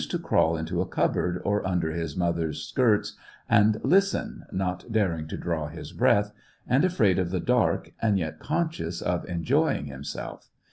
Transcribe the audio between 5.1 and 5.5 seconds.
to